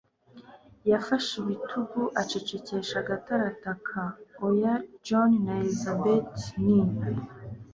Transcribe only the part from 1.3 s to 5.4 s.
ibitugu, acecekesha gato arataka, Oya, John